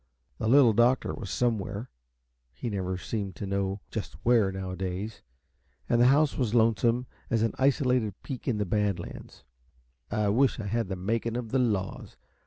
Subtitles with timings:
[0.39, 1.91] The Little Doctor was somewhere
[2.53, 5.21] he never seemed to know just where, nowadays
[5.87, 9.43] and the house was lonesome as an isolated peak in the Bad Lands.
[10.09, 12.17] "I wish I had the making of the laws.